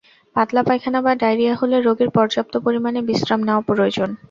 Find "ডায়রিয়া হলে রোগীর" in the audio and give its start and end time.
1.15-2.09